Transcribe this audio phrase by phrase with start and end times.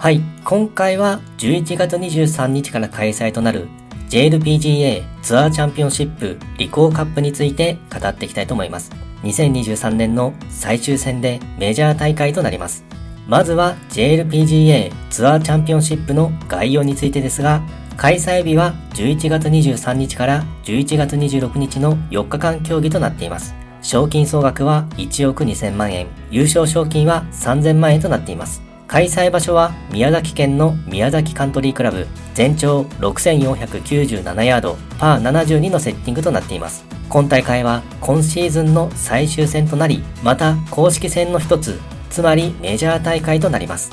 [0.00, 3.68] はい、今回は11月23日から開催となる
[4.08, 8.90] JLPGA ツアーチャンピオンシップリコーカップについて語っていきたいと思います。
[9.24, 12.82] 2023年の最終戦でメジャー大会となります。
[13.28, 17.60] まずは JLPGA ツアーチャンピオンシップの概要についてですが、
[17.98, 23.54] 開催日は11月23日から11月26日の4日間競技となっています。
[23.82, 28.69] 賞金総額は1億2000万円、優勝賞金は3000万円となっています。
[28.90, 36.84] 開催場所は宮崎県の宮崎カントリークラブ、全長6497ヤード、パー72のセッティングとなっています。
[37.08, 41.78] 今大会は今シーズンの最終戦となり、また公式戦の一つ、
[42.10, 43.92] つまりメジャー大会となります。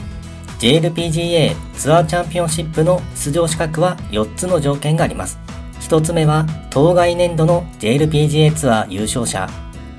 [0.58, 5.38] JLPGA ツアーチャンピオンシップの出場資格は4つの条件があります。
[5.82, 9.48] 1つ目は当該年度の JLPGA ツアー優勝者、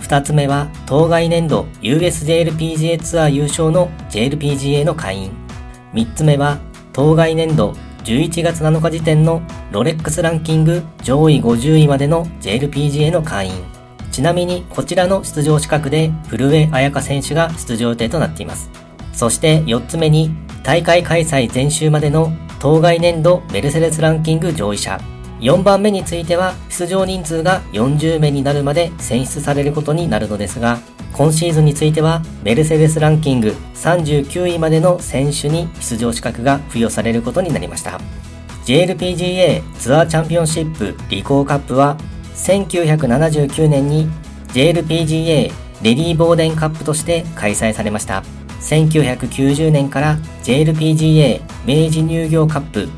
[0.08, 5.32] 2つ目は当該年度 USJLPGA ツアー優勝の JLPGA の会員。
[5.92, 6.58] 3つ目は
[6.94, 13.52] 当該年度11月7日時点のロレックスランキング上位50位までの JLPGA の会員。
[14.10, 18.70] ちなみにこちらの出場資格で古江彩香選手が出場予定となっています。
[19.12, 20.30] そして4つ目に
[20.62, 24.98] 大会開催前週までの当該年度メルセデスランキング上位者。
[25.40, 30.78] 4番目については出場人数が40名になるまで選出されることになるのですが、
[31.12, 38.00] 今シーズンについてはメルセデスランキング39位までの選手に出場資格が付与されることになりました。
[38.64, 41.96] JLPGA ツアーチャンピオンシップリコーカップは
[42.34, 44.08] 1979年に
[44.52, 48.22] JLPGA レディー・ボーデンカップとして開催されました。
[48.60, 52.88] 1990年から JLPGA 明治乳業カップ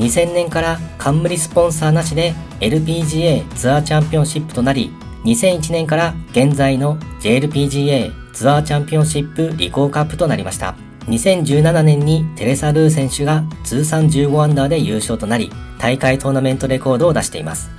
[0.00, 4.90] 2000年から冠スポンサーなしで LPGA ツアーチャンピオンシップとなり、
[5.24, 10.74] 2001年から現在の JLPGA ツアーチャンピオンシップリコーカップとなりました。
[11.08, 17.70] 2017年にテレサ・ルー選手が通算15アンダーで優勝となり、大会トーナメントレコードを出しています。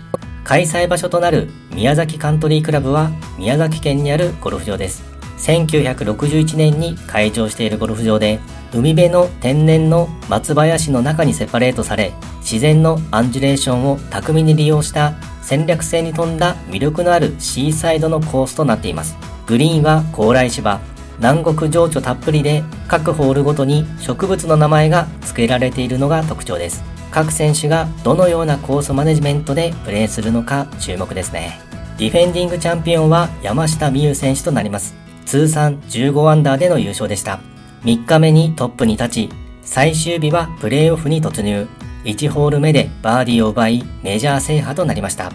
[0.43, 3.09] 開催場所となる宮崎カントリークラブは
[3.39, 5.01] 宮崎県にあるゴルフ場です。
[5.39, 8.39] 1961年に開場しているゴルフ場で、
[8.73, 19.17] 海辺の天然の松林の中にセパレートされ、自然のアンジュレーションを巧みに利用した戦略性に富んだ魅力のあるシーサイドのコースとなっています。
[19.45, 20.79] グリーンは高麗芝、
[21.17, 26.83] 南国情緒たっぷりで各ホールごとに植物の名前が付けられているのが特徴です。
[27.11, 31.59] 各選手がどのようなコースマネジメントでプレーするのか注目ですね。
[31.97, 34.95] ディフェンディングチャンピオンは山下美夢選手となります。
[35.25, 37.50] 通算15アンダーでの優勝でした。
[37.83, 39.29] 3日目にトップに立ち、
[39.63, 41.67] 最終日はプレーオフに突入。
[42.03, 45.31] 1ホール目でバーディーを奪い、メジャー制覇となりました。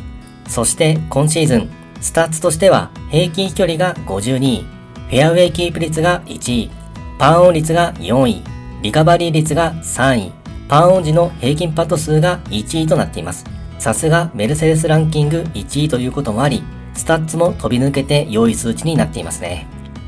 [0.46, 1.68] そして今シーズン、
[2.00, 4.64] スタッツとしては平均飛距離が52位、
[5.08, 6.70] フェアウェイキープ率が1位、
[7.18, 8.42] パンオン率が4位、
[8.82, 10.32] リカバリー率が3位、
[10.68, 13.44] パンオン時の平均パット数が1位となっています。
[13.80, 16.62] さすがメルセデスランキング1位ということもあり、
[16.94, 19.66] スタッツも飛び抜けて良い数値になっていますね。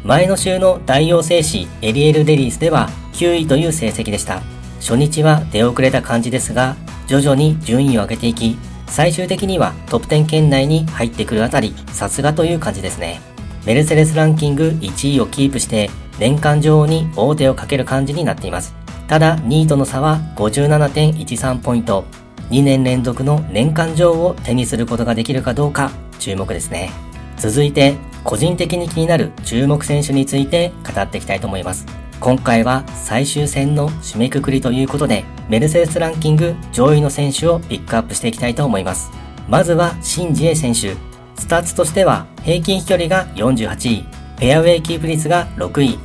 [0.09, 4.41] 前の週の大王製紙エリエールレディースでは9位という成績でした。
[4.81, 6.77] 初日は出遅れた感じですが、
[7.07, 13.21] 徐々に順位を上げていき、最終的にはトップ10圏内に入ってくるあたり、さすがという感じですね。
[13.67, 18.75] メルセデスランキング1位をキープして、年間女王に大手をかける感じになっています。
[19.09, 22.07] ただ、2位との差は57.13ポイント。
[22.49, 26.93] 2年連続の年間女王を手にすることができるかどうか注目ですね。
[27.37, 31.87] 続いて、個人的に気になる注目選手について語っていきたいと思います。
[32.21, 39.11] 今回は最終戦の締めくくりということで、メルセデスランキング上位の選手をピックアップしていきたいと思います。
[39.49, 40.97] まずは、申ジエ選手。
[41.37, 45.99] スタッツとしては、平均飛距離が48位、フェアウェイキープ率が6位、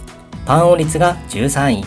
[0.46, 1.85] パンオン率が13位、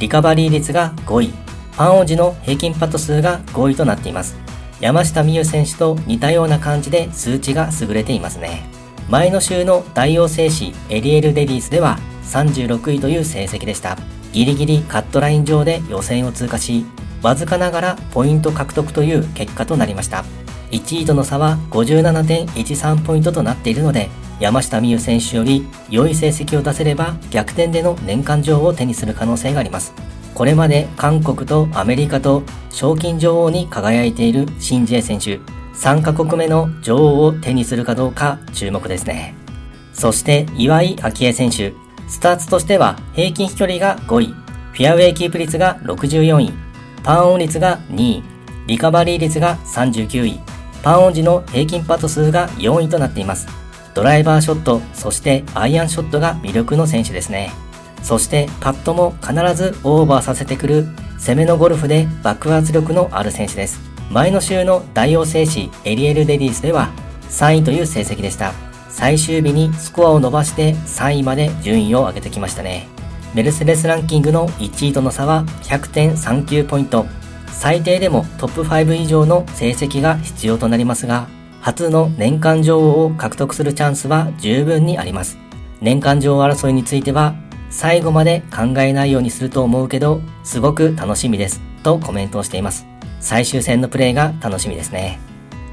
[0.00, 1.32] リカバリー率が5位、
[1.76, 4.36] パンオン時の平均パット数が5位となっています。
[4.80, 8.77] 山下美夢有選手と似たような感じで数値が優れていますね。
[9.08, 13.96] 前の週の大王製紙エリエル・レディースでは36位という成績でした。
[14.32, 16.84] ギリギリカットライン上で予選を通過し、
[17.22, 20.26] わずかながらポイント獲得という結果となりました。
[20.72, 24.10] 1位との差は57.13ポイントとなっているので、
[24.40, 29.94] 山下美夢選手より良い成績を出せれば逆転での年間女王を手にする可能性があります。
[30.34, 35.40] これまで韓国とアメリカと賞金女王に輝いているシンジエ選手。
[35.78, 39.36] 3カ国目の女王を手にするかどうか注目ですね。
[39.92, 41.72] そして岩井明恵選手。
[42.08, 44.26] スターツとしては平均飛距離が5位、
[44.72, 46.52] フェアウェイキープ率が64位、
[47.04, 48.22] パンオン率が2位、
[48.66, 50.40] リカバリー率が39位、
[50.82, 53.46] パンオン時の平均パット数が4位となっています。
[53.94, 57.52] ドライバーショット、そしてアイアンショットが魅力の選手ですね。
[58.02, 60.88] そしてパットも必ずオーバーさせてくる
[61.18, 63.87] 攻めのゴルフで爆発力のある選手です。
[64.10, 66.90] 前の週の大王製紙エリエルレディースでは
[67.28, 68.52] 3位という成績でした。
[68.88, 72.88] 最終日にスコアを伸ばして3位まで順位を上げてきましたね。
[73.34, 77.06] メルセデスランキングの1位との差は100.39ポイント。
[77.48, 81.28] 最低でもトップ5以上の成績が必要となりますが、
[81.60, 85.38] 初の年間女王を獲得するチャンスは十分にあります。
[85.82, 87.34] 年間女王争いについては、
[87.68, 91.60] 最後まで考えないようにすると思うけど、すごく楽しみです。
[91.82, 92.86] とコメントをしています。
[93.20, 95.18] 最終戦のプレーが楽しみですね。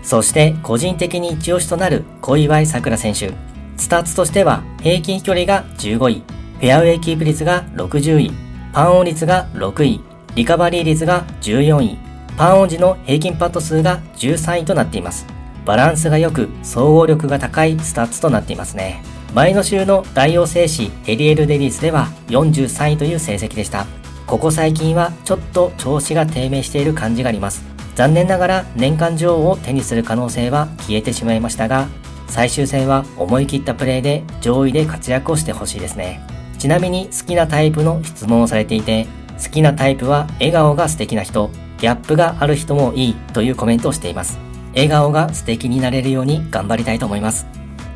[0.04, 3.34] そして個人的に一押しとなる小祝さくら選手。
[3.78, 6.24] スタッツとしては平均距離が15位、
[6.60, 8.32] フェアウェイキープ率が60位、
[8.72, 10.02] パンオン率が6位、
[10.36, 11.98] リカバリー率が14位、
[12.38, 15.26] パンオン時の平均パット数が13位となっています。
[15.66, 19.02] バランスが良く総合力が高いスタッツとなっていますね。
[19.34, 23.86] 前の週の大王製紙エリエル・デリースでは43位という成績でした。
[24.28, 27.64] ここ最近はちょっと調子が低迷している感じがあります。
[27.96, 31.88] 残念ながら年間女王を手にする可能性は消えてしまいましたが、
[32.28, 36.22] 最終戦は思い切ったプレーで上位で活躍をしてほしいですね。
[36.58, 39.06] ちなみに好きなタイプの質問をされていて、
[39.42, 44.40] 好きなタイプは笑顔が素敵な人、ギャップがある人もいいというコメントをしています。
[44.74, 47.46] 笑顔が素敵になれるように頑張りたいと思います。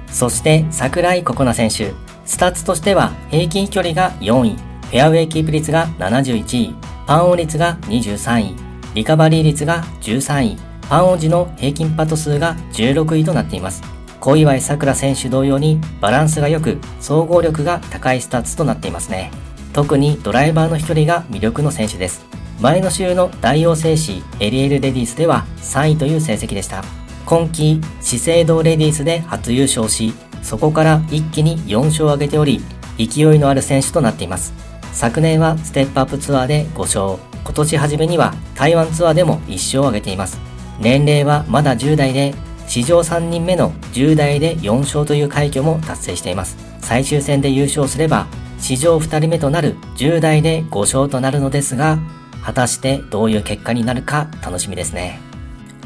[0.08, 1.92] そして桜井心那選手、
[2.26, 6.75] スタッツとしては平均距離が4位、フェアウェイキープ率が71位、
[7.06, 8.56] パンオン率が23位、
[8.95, 10.57] リカバリー率が13位、
[10.89, 13.83] パンオン時の平均パット数が16位となっています。
[14.19, 19.30] 小祝さくら選手同様にバランスが良く、総合力が高いスタッツとなっていますね。
[19.74, 22.25] 特にドライバーの飛距離が魅力の選手です。
[22.59, 26.83] 前の週の大王製紙エリエルレディースでは3位という成績でした。
[27.27, 32.63] 今季、資生堂レディースで初優勝し、そこから一気に4勝を挙げており、
[32.97, 34.68] 勢いのある選手となっています。
[34.94, 40.39] 昨年はステップアップツアーで5勝、今年初めには台湾ツアーでも1勝を挙げています。
[40.80, 42.33] 年齢はまだ10代で、
[42.68, 46.57] 史上3人目の10代で4勝という快挙も達成しています。
[46.81, 48.27] 最終戦で優勝すれば、
[48.59, 51.97] 史上2人目となる10代で5勝となるのですが、
[52.44, 55.19] 果たしてどういう結果になるか楽しみですね。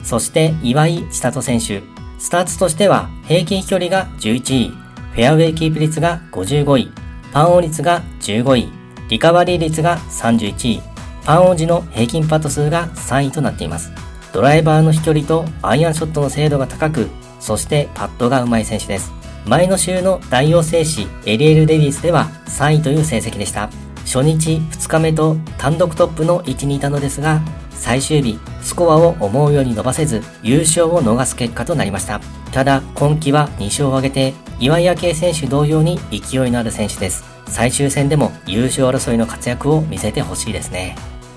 [0.04, 1.82] そして岩井千里選手、
[2.20, 4.70] スターツとしては平均飛距離が11位、
[5.14, 6.92] フェアウェイキープ率が55位、
[7.32, 10.82] パンオン率が15位、リカバリー率が31位、
[11.26, 13.92] パンオン時の平均パット数が3位となっています。
[14.34, 17.08] ドライバーの飛距離とアイアンショットの精度が高く、
[17.40, 19.12] そしてパットが上手い選手です。
[19.46, 23.70] 前の週の大王製紙エリエールレディスでは3位という成績でした。
[24.06, 27.42] 初日2日目と単独トップの位置にいたのですが、
[27.72, 32.22] 最終日、スコアを思うように伸ばせず、優勝を逃す結果となりました。
[32.52, 37.33] ただ、今季は2勝を挙げて、岩井明愛選手同様に勢いのある選手です。
[37.48, 40.96] 最終戦でも優勝争いの活躍を見せてほしいですね。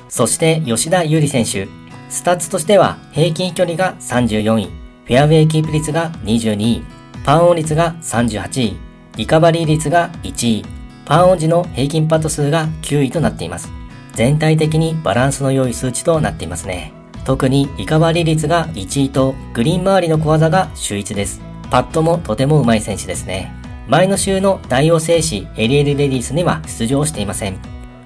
[0.08, 1.68] そして吉田優利選手。
[2.08, 6.84] スタッツとしては平均距離が34位、フェアウェイキープ率が22位、
[7.24, 8.76] パンオン率が38位、
[9.16, 10.64] リカバリー率が1位、
[11.04, 13.68] パンオン時の平均パット数が9位となっています。
[14.12, 16.92] 全体的にバランスの良い数値となっていますね。
[17.24, 21.40] 特にリカバリー率が1位とグリーン周りの小技が秀逸です。
[21.70, 23.52] パットもとても上手い選手ですね。
[23.88, 27.58] 前の週の大王製紙エリエルレディースには出場していません。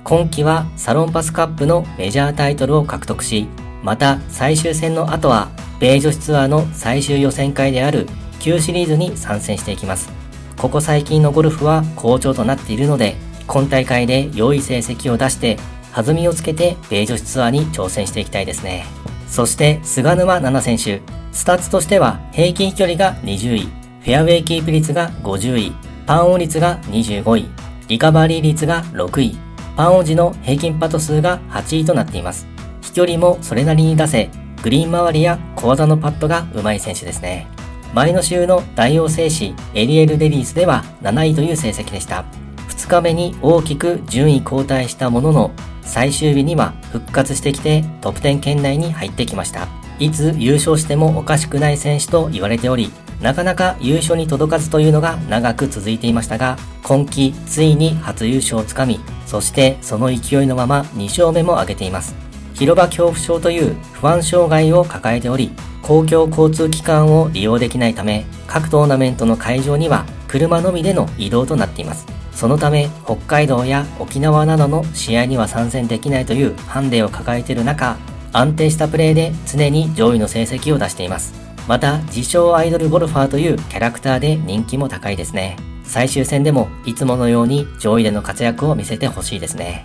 [0.04, 3.46] 今季はサロンパスカップのメジャータイトルを獲得し、
[3.82, 8.06] また最終戦の後は米女子ツアーの最終予選会である
[8.40, 10.10] Q シリーズに参戦していきます。
[10.58, 15.56] ここ最近のゴルフは好調となっているので、今大会で良い成績を出して
[15.94, 18.84] 弾みをつけて米女子ツアーに挑戦していきたいですね。
[19.28, 21.00] そして菅沼菜々選手、
[21.32, 25.72] スタッツとしては平均飛距離が20位、フェアウェイキープ率が50位、
[26.06, 27.48] パンオン率が25位、
[27.86, 29.36] リカバリー率が6位、
[29.76, 32.46] パンオン時の平均パット数が8位となっています。
[32.80, 34.30] 飛距離もそれなりに出せ、
[34.62, 37.46] グリーン周りや小技のパットが上手い選手ですね。
[37.92, 42.24] 前の週の大王製紙エリエル・レディースでは7位という成績でした。
[42.68, 45.50] 2日目に大きく順位後退したものの、
[45.82, 49.68] 最終日には復活してきてトップ10圏内に入ってきました。
[49.98, 62.14] いつ優勝してもおかしくない選手と言われており、なかなか優勝に届かずというのが長く続いていましたが、今季ついに初優勝をつかみ、そしてその勢いのまま2勝目も挙げています。
[62.54, 65.50] 広場恐怖症という不安障害を抱えており、
[65.82, 72.06] 公共交通機関を利用できないため、各トーナメントの会場には車のみでの移動となっています。
[72.32, 77.98] そのため北海道や沖縄などの試合には参戦できないというハンデを抱えている中、
[78.32, 81.49] 安定したプレーで常に上位の成績を出しています。
[81.70, 85.56] また、自称アイドルゴルファーというキャラクターで人気も高いですね。
[85.84, 89.84] 最終戦でもいつものように上位での活躍を見せてほしいですね。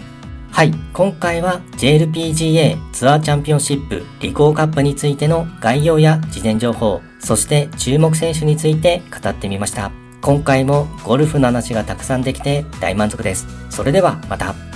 [0.52, 9.92] はい、今回は JLPGA ツアーチャンピオンシップリコーカップについての概要や事前情報、そして注目選手について語ってみました。
[10.24, 13.46] 今回もゴルフの話がたくさんできて大満足です。
[13.70, 14.75] それではまた。